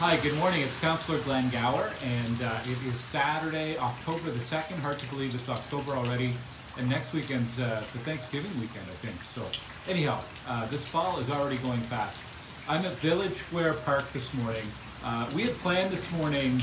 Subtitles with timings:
[0.00, 0.62] Hi, good morning.
[0.62, 4.78] It's Councillor Glen Gower, and uh, it is Saturday, October the 2nd.
[4.78, 6.32] Hard to believe it's October already.
[6.78, 9.22] And next weekend's uh, the Thanksgiving weekend, I think.
[9.22, 9.44] So,
[9.92, 10.18] anyhow,
[10.48, 12.24] uh, this fall is already going fast.
[12.66, 14.64] I'm at Village Square Park this morning.
[15.04, 16.62] Uh, we had planned this morning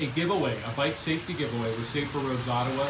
[0.00, 2.86] a giveaway, a bike safety giveaway with Safer Roads Ottawa.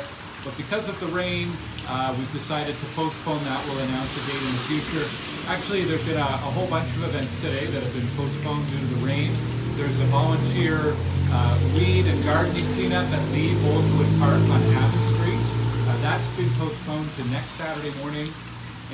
[0.46, 1.50] But because of the rain,
[1.90, 3.58] uh, we've decided to postpone that.
[3.66, 5.02] We'll announce a date in the future.
[5.50, 8.78] Actually, there's been a, a whole bunch of events today that have been postponed due
[8.78, 9.34] to the rain.
[9.74, 10.94] There's a volunteer
[11.34, 15.46] uh, weed and gardening cleanup at Lee Oldwood Park on Adams Street.
[15.90, 18.30] Uh, that's been postponed to next Saturday morning.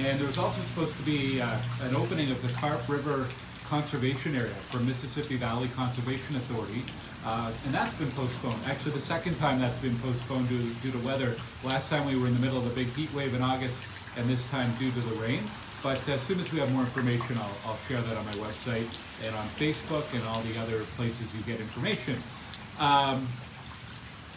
[0.00, 1.52] And there's also supposed to be uh,
[1.84, 3.28] an opening of the Carp River
[3.68, 6.82] Conservation Area for Mississippi Valley Conservation Authority.
[7.24, 8.58] Uh, and that's been postponed.
[8.66, 11.34] Actually, the second time that's been postponed due, due to weather.
[11.62, 13.80] Last time we were in the middle of a big heat wave in August,
[14.16, 15.42] and this time due to the rain.
[15.82, 18.86] But as soon as we have more information, I'll, I'll share that on my website
[19.24, 22.16] and on Facebook and all the other places you get information.
[22.78, 23.26] Um,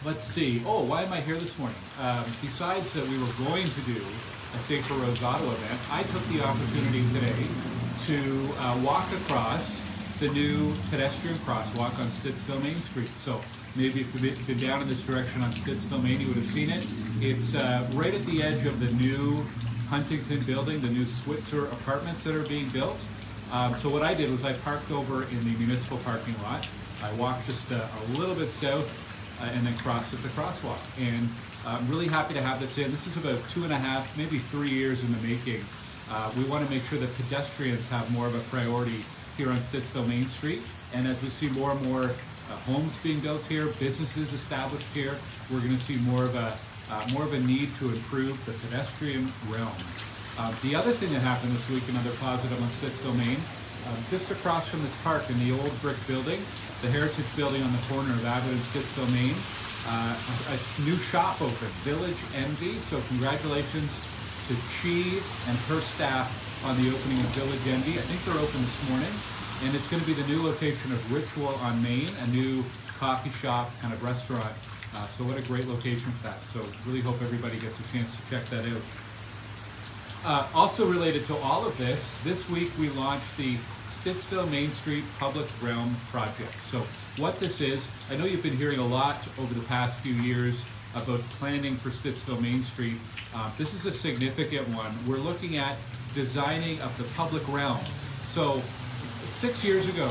[0.04, 0.62] let's see.
[0.66, 1.78] Oh, why am I here this morning?
[2.00, 4.00] Um, besides that we were going to do
[4.54, 7.46] a Safer Roads Ottawa event, I took the opportunity today
[8.06, 9.85] to uh, walk across
[10.18, 13.08] the new pedestrian crosswalk on Stittsville Main Street.
[13.08, 13.42] So
[13.74, 16.70] maybe if you've been down in this direction on Stittsville Main, you would have seen
[16.70, 16.90] it.
[17.20, 19.44] It's uh, right at the edge of the new
[19.88, 22.96] Huntington building, the new Switzer apartments that are being built.
[23.52, 26.66] Um, so what I did was I parked over in the municipal parking lot.
[27.02, 28.88] I walked just uh, a little bit south
[29.42, 30.80] uh, and then crossed at the crosswalk.
[30.98, 31.28] And
[31.66, 32.90] I'm really happy to have this in.
[32.90, 35.62] This is about two and a half, maybe three years in the making.
[36.10, 39.04] Uh, we want to make sure that pedestrians have more of a priority
[39.36, 40.62] here on Stittsville Main Street.
[40.94, 45.16] And as we see more and more uh, homes being built here, businesses established here,
[45.50, 46.56] we're going to see more of a
[46.88, 49.74] uh, more of a need to improve the pedestrian realm.
[50.38, 53.38] Uh, the other thing that happened this week, another positive on Stittsville Main,
[53.86, 56.38] uh, just across from this park in the old brick building,
[56.82, 59.34] the Heritage Building on the corner of Abbott and Stittsville Main,
[59.88, 62.74] uh, a, a new shop opened, Village Envy.
[62.86, 63.90] So congratulations
[64.48, 65.18] to Chi
[65.48, 66.30] and her staff
[66.66, 67.92] on the opening of Village Envy.
[67.92, 69.14] I think they're open this morning.
[69.62, 72.64] And it's going to be the new location of Ritual on Main, a new
[72.98, 74.50] coffee shop, kind of restaurant.
[74.94, 76.42] Uh, so what a great location for that.
[76.50, 78.82] So really hope everybody gets a chance to check that out.
[80.24, 83.56] Uh, also related to all of this, this week we launched the
[83.86, 86.54] Stittsville Main Street Public Realm Project.
[86.66, 86.84] So
[87.16, 90.64] what this is, I know you've been hearing a lot over the past few years
[90.96, 92.96] about planning for Stittsville Main Street.
[93.34, 94.92] Uh, this is a significant one.
[95.06, 95.76] We're looking at
[96.14, 97.80] designing of the public realm.
[98.26, 98.62] So
[99.22, 100.10] six years ago,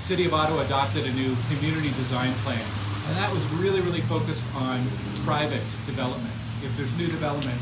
[0.00, 2.64] City of Ottawa adopted a new community design plan,
[3.08, 4.84] and that was really, really focused on
[5.24, 6.34] private development.
[6.64, 7.58] If there's new development,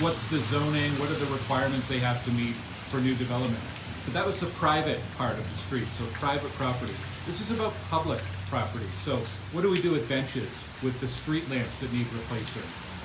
[0.00, 2.54] what's the zoning, what are the requirements they have to meet
[2.90, 3.62] for new development?
[4.04, 6.94] But that was the private part of the street, so private property.
[7.26, 8.86] This is about public property.
[9.04, 9.16] So
[9.52, 10.50] what do we do with benches,
[10.82, 12.62] with the street lamps that need replacing?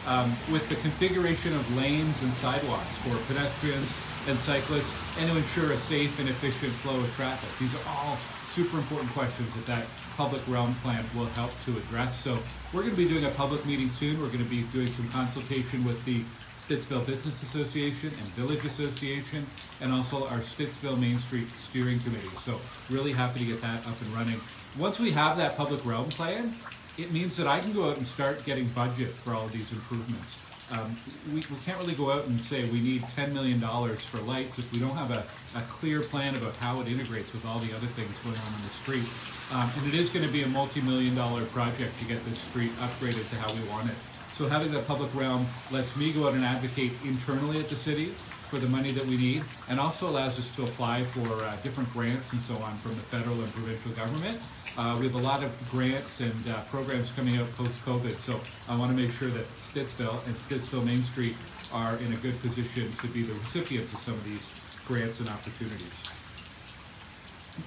[0.08, 3.90] um, with the configuration of lanes and sidewalks for pedestrians
[4.28, 7.50] and cyclists, and to ensure a safe and efficient flow of traffic.
[7.60, 8.18] These are all
[8.48, 12.16] super important questions that that public realm plan will help to address.
[12.22, 12.38] So
[12.72, 14.22] we're going to be doing a public meeting soon.
[14.22, 16.24] We're going to be doing some consultation with the
[16.64, 19.46] Stittsville Business Association and Village Association,
[19.82, 22.30] and also our Stittsville Main Street Steering Committee.
[22.42, 24.40] So really happy to get that up and running.
[24.78, 26.56] Once we have that public realm plan,
[26.98, 29.74] it means that I can go out and start getting budget for all of these
[29.74, 30.38] improvements.
[30.72, 30.96] Um,
[31.28, 34.72] we, we can't really go out and say we need $10 million for lights if
[34.72, 35.26] we don't have a,
[35.58, 38.64] a clear plan about how it integrates with all the other things going on in
[38.64, 39.06] the street.
[39.52, 42.72] Um, and it is going to be a multi-million dollar project to get this street
[42.80, 43.96] upgraded to how we want it.
[44.34, 48.08] So having the public realm lets me go out and advocate internally at the city
[48.50, 51.92] for the money that we need, and also allows us to apply for uh, different
[51.94, 54.40] grants and so on from the federal and provincial government.
[54.76, 58.76] Uh, we have a lot of grants and uh, programs coming out post-COVID, so I
[58.76, 61.36] want to make sure that Stittsville and Stittsville Main Street
[61.72, 64.50] are in a good position to be the recipients of some of these
[64.88, 65.94] grants and opportunities.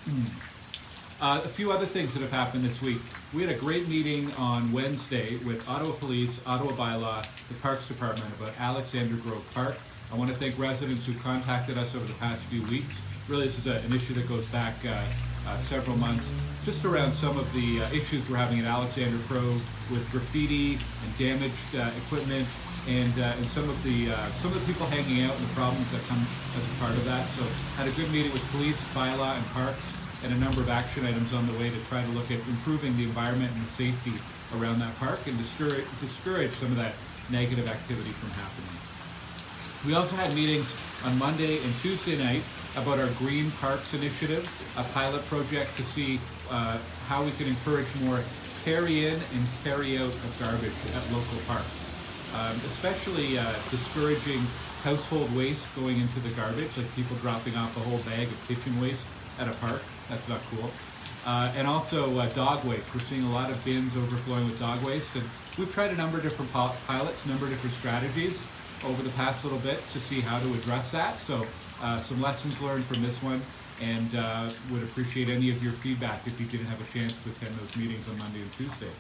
[1.19, 3.01] Uh, a few other things that have happened this week.
[3.33, 8.31] We had a great meeting on Wednesday with Ottawa Police, Ottawa Bylaw, the Parks Department
[8.39, 9.79] about Alexander Grove Park.
[10.13, 13.01] I want to thank residents who contacted us over the past few weeks.
[13.29, 15.03] Really, this is a, an issue that goes back uh,
[15.49, 16.35] uh, several months,
[16.67, 21.19] just around some of the uh, issues we're having at Alexander Grove with graffiti and
[21.19, 22.47] damaged uh, equipment,
[22.89, 25.55] and uh, and some of the uh, some of the people hanging out and the
[25.55, 26.21] problems that come
[26.55, 27.27] as a part of that.
[27.29, 27.43] So
[27.81, 29.93] had a good meeting with police, bylaw, and parks,
[30.25, 32.97] and a number of action items on the way to try to look at improving
[32.97, 34.13] the environment and the safety
[34.59, 36.95] around that park and discourage discourage some of that
[37.31, 38.71] negative activity from happening.
[39.85, 40.75] We also had meetings
[41.05, 42.43] on Monday and Tuesday night
[42.77, 46.21] about our Green Parks Initiative, a pilot project to see
[46.51, 46.79] uh,
[47.09, 48.21] how we can encourage more
[48.65, 51.91] carry in and carry out of garbage at local parks.
[52.35, 54.43] Um, especially uh, discouraging
[54.83, 58.79] household waste going into the garbage, like people dropping off a whole bag of kitchen
[58.81, 59.07] waste
[59.39, 59.83] at a park.
[60.09, 60.71] That's not cool.
[61.27, 62.95] Uh, and also uh, dog waste.
[62.95, 65.25] We're seeing a lot of bins overflowing with dog waste, and
[65.59, 68.47] we've tried a number of different pilots, a number of different strategies
[68.85, 71.19] over the past little bit to see how to address that.
[71.19, 71.45] So
[71.83, 73.43] uh, some lessons learned from this one,
[73.81, 77.31] and uh, would appreciate any of your feedback if you didn't have a chance to
[77.31, 78.91] attend those meetings on Monday and Tuesday.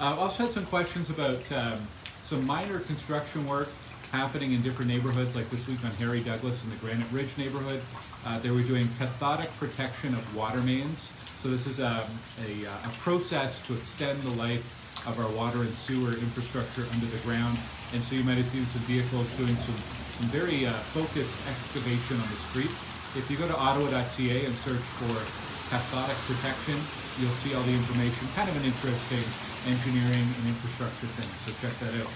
[0.00, 1.80] Uh, also had some questions about um,
[2.22, 3.68] some minor construction work
[4.10, 7.80] happening in different neighborhoods, like this week on Harry Douglas in the Granite Ridge neighborhood.
[8.26, 11.10] Uh, they were doing cathodic protection of water mains.
[11.38, 12.02] So this is um,
[12.44, 14.66] a, a, a process to extend the life
[15.06, 17.56] of our water and sewer infrastructure under the ground.
[17.94, 19.78] And so you might have seen some vehicles doing some,
[20.18, 22.82] some very uh, focused excavation on the streets.
[23.14, 25.14] If you go to ottawa.ca and search for
[25.70, 26.74] cathodic protection,
[27.22, 28.26] you'll see all the information.
[28.34, 29.22] Kind of an interesting
[29.70, 32.10] engineering and infrastructure thing, so check that out.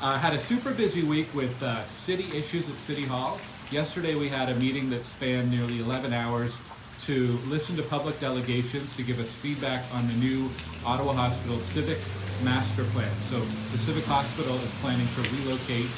[0.00, 3.40] Uh, had a super busy week with uh, city issues at City Hall.
[3.70, 6.56] Yesterday we had a meeting that spanned nearly 11 hours
[7.02, 10.48] to listen to public delegations to give us feedback on the new
[10.86, 11.98] Ottawa Hospital Civic
[12.42, 13.14] Master Plan.
[13.20, 15.90] So the Civic Hospital is planning to relocate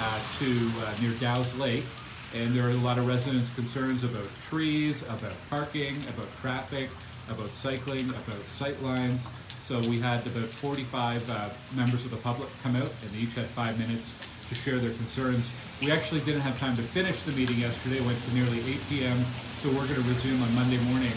[0.00, 1.84] uh, to uh, near Dow's Lake,
[2.34, 6.88] and there are a lot of residents' concerns about trees, about parking, about traffic,
[7.28, 9.28] about cycling, about sight lines.
[9.60, 13.34] So we had about 45 uh, members of the public come out, and they each
[13.34, 14.14] had five minutes
[14.48, 15.50] to share their concerns.
[15.80, 17.96] We actually didn't have time to finish the meeting yesterday.
[17.96, 19.18] It went to nearly 8 p.m.,
[19.58, 21.12] so we're going to resume on Monday morning.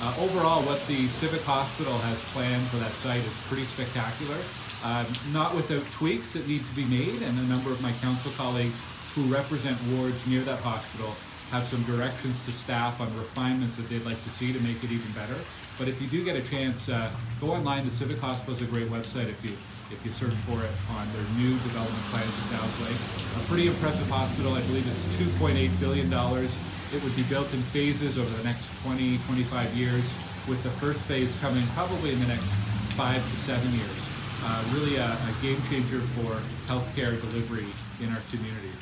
[0.00, 4.38] Uh, overall, what the Civic Hospital has planned for that site is pretty spectacular.
[4.82, 8.32] Uh, not without tweaks that need to be made, and a number of my council
[8.32, 8.80] colleagues
[9.14, 11.14] who represent wards near that hospital
[11.50, 14.90] have some directions to staff on refinements that they'd like to see to make it
[14.90, 15.34] even better.
[15.78, 17.10] But if you do get a chance, uh,
[17.40, 17.84] go online.
[17.84, 19.56] The Civic Hospital is a great website if you
[19.92, 23.00] if you search for it on their new development plans in Dow's Lake.
[23.36, 24.54] A pretty impressive hospital.
[24.54, 26.06] I believe it's $2.8 billion.
[26.06, 30.06] It would be built in phases over the next 20, 25 years,
[30.48, 32.46] with the first phase coming probably in the next
[32.94, 34.00] five to seven years.
[34.42, 36.32] Uh, really a, a, game changer for
[36.66, 37.66] healthcare delivery
[38.00, 38.72] in our community.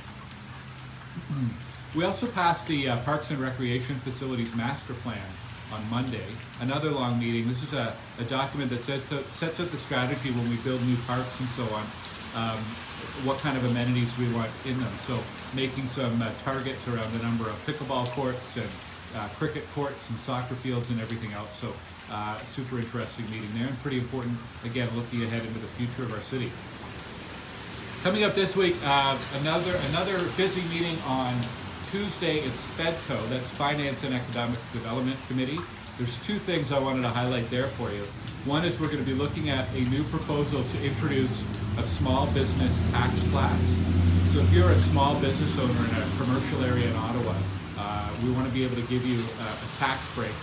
[1.96, 5.18] we also passed the uh, Parks and Recreation Facilities Master Plan
[5.72, 6.24] on Monday.
[6.60, 7.48] Another long meeting.
[7.48, 10.82] This is a, a document that sets up, sets up the strategy when we build
[10.82, 11.84] new parks and so on.
[12.34, 12.58] Um,
[13.24, 14.92] what kind of amenities we want in them.
[14.98, 15.18] So
[15.54, 18.68] making some uh, targets around the number of pickleball courts and
[19.16, 21.52] uh, cricket courts and soccer fields and everything else.
[21.58, 21.72] So
[22.10, 26.12] uh, super interesting meeting there and pretty important, again, looking ahead into the future of
[26.12, 26.50] our city.
[28.02, 31.34] Coming up this week, uh, another another busy meeting on
[31.90, 35.58] Tuesday, it's FEDCO, that's Finance and Economic Development Committee.
[35.96, 38.02] There's two things I wanted to highlight there for you.
[38.44, 41.42] One is we're going to be looking at a new proposal to introduce
[41.78, 43.74] a small business tax class.
[44.34, 47.34] So if you're a small business owner in a commercial area in Ottawa,
[47.78, 50.34] uh, we want to be able to give you a, a tax break,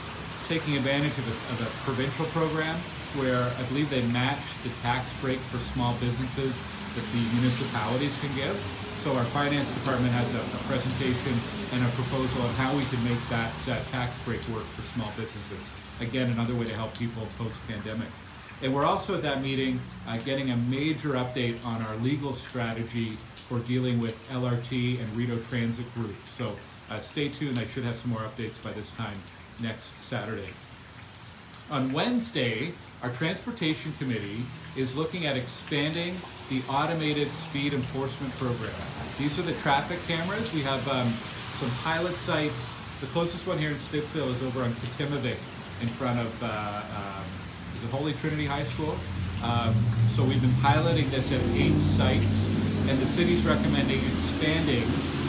[0.48, 2.76] taking advantage of a, of a provincial program
[3.22, 6.58] where I believe they match the tax break for small businesses
[6.96, 8.85] that the municipalities can give.
[9.06, 11.34] So our finance department has a, a presentation
[11.74, 15.10] and a proposal on how we can make that, that tax break work for small
[15.10, 15.60] businesses.
[16.00, 18.08] Again, another way to help people post-pandemic.
[18.64, 23.16] And we're also at that meeting uh, getting a major update on our legal strategy
[23.48, 26.16] for dealing with LRT and Rideau Transit Group.
[26.26, 26.56] So
[26.90, 27.60] uh, stay tuned.
[27.60, 29.22] I should have some more updates by this time
[29.62, 30.50] next Saturday.
[31.72, 34.46] On Wednesday, our Transportation Committee
[34.76, 36.16] is looking at expanding
[36.48, 38.76] the automated speed enforcement program.
[39.18, 40.54] These are the traffic cameras.
[40.54, 41.12] We have um,
[41.58, 42.76] some pilot sites.
[43.02, 45.40] The closest one here in Stittsville is over on Katimavik
[45.82, 47.26] in front of uh, um,
[47.82, 48.96] the Holy Trinity High School.
[49.44, 49.74] Um,
[50.10, 52.48] so we've been piloting this at eight sites,
[52.88, 54.84] and the city's recommending expanding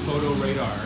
[0.04, 0.80] photo radar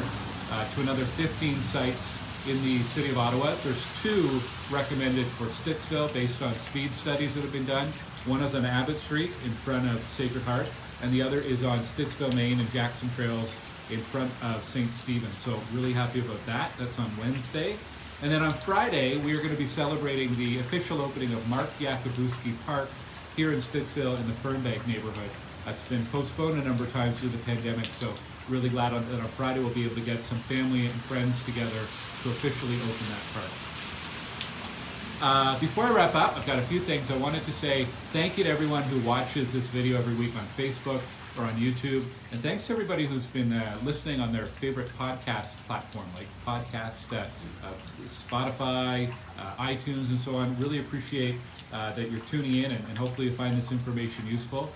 [0.52, 3.54] uh, to another 15 sites in the city of Ottawa.
[3.62, 7.88] There's two recommended for Stittsville based on speed studies that have been done.
[8.26, 10.66] One is on Abbott Street in front of Sacred Heart,
[11.02, 13.52] and the other is on Stittsville, Main and Jackson Trails
[13.90, 14.92] in front of St.
[14.92, 15.30] Stephen.
[15.32, 16.72] So really happy about that.
[16.78, 17.76] That's on Wednesday.
[18.22, 21.70] And then on Friday, we are going to be celebrating the official opening of Mark
[21.78, 22.88] Yakabuski Park
[23.34, 25.30] here in Stittsville in the Fernbank neighborhood.
[25.64, 28.12] That's been postponed a number of times due to the pandemic, so
[28.48, 31.44] really glad on, that on Friday we'll be able to get some family and friends
[31.44, 31.70] together
[32.22, 33.52] to officially open that park.
[35.22, 37.86] Uh, before I wrap up, I've got a few things I wanted to say.
[38.12, 41.02] Thank you to everyone who watches this video every week on Facebook.
[41.38, 42.04] or on YouTube.
[42.32, 47.12] And thanks to everybody who's been uh, listening on their favorite podcast platform, like podcast,
[47.16, 47.26] uh,
[48.04, 50.58] Spotify, uh, iTunes, and so on.
[50.58, 51.36] Really appreciate
[51.72, 54.70] uh, that you're tuning in, and, and hopefully you find this information useful.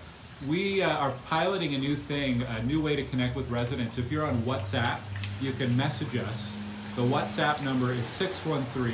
[0.48, 3.96] We uh, are piloting a new thing, a new way to connect with residents.
[3.96, 4.98] If you're on WhatsApp,
[5.40, 6.54] you can message us.
[6.96, 8.92] The WhatsApp number is 613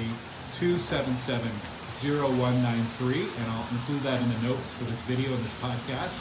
[0.59, 1.51] 277
[2.01, 6.15] 0193, and I'll include that in the notes for this video and this podcast.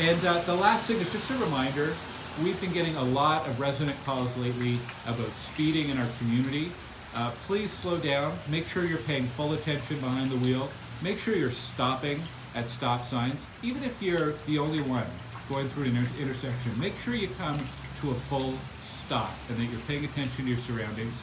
[0.00, 1.94] And uh, the last thing is just a reminder
[2.42, 6.72] we've been getting a lot of resident calls lately about speeding in our community.
[7.14, 10.68] Uh, please slow down, make sure you're paying full attention behind the wheel,
[11.02, 12.20] make sure you're stopping
[12.56, 15.06] at stop signs, even if you're the only one
[15.48, 17.60] going through an inter- intersection, make sure you come
[18.00, 21.22] to a full stop and that you're paying attention to your surroundings.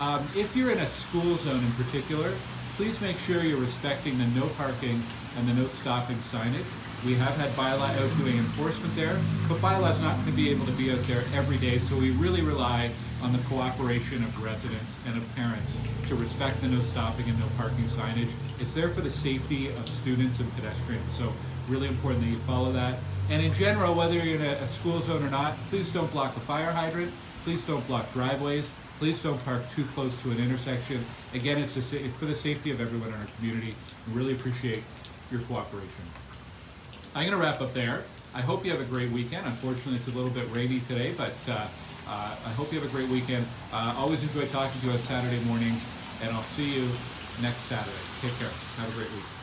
[0.00, 2.32] Um, if you're in a school zone in particular,
[2.76, 5.02] please make sure you're respecting the no parking
[5.36, 6.64] and the no stopping signage.
[7.04, 9.18] We have had bylaw out doing enforcement there,
[9.48, 12.10] but bylaw's not going to be able to be out there every day, so we
[12.12, 12.90] really rely
[13.22, 15.76] on the cooperation of residents and of parents
[16.08, 18.30] to respect the no stopping and no parking signage.
[18.58, 21.32] It's there for the safety of students and pedestrians, so
[21.68, 22.98] really important that you follow that.
[23.28, 26.34] And in general, whether you're in a, a school zone or not, please don't block
[26.34, 27.12] the fire hydrant,
[27.44, 31.04] please don't block driveways, please don't park too close to an intersection.
[31.34, 33.74] Again, it's the sa- for the safety of everyone in our community.
[34.08, 34.82] We really appreciate
[35.30, 36.04] your cooperation.
[37.14, 38.04] I'm going to wrap up there.
[38.34, 39.46] I hope you have a great weekend.
[39.46, 41.66] Unfortunately, it's a little bit rainy today, but uh,
[42.10, 43.46] uh, I hope you have a great weekend.
[43.72, 45.86] Uh, always enjoy talking to you on Saturday mornings,
[46.22, 46.88] and I'll see you
[47.40, 48.04] next Saturday.
[48.20, 48.50] Take care.
[48.76, 49.39] Have a great week.